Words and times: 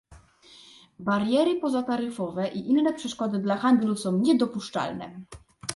Bariery 0.99 1.59
pozataryfowe 1.59 2.47
i 2.47 2.69
inne 2.69 2.93
przeszkody 2.93 3.39
dla 3.39 3.57
handlu 3.57 3.95
są 3.97 4.17
niedopuszczalne 4.17 5.21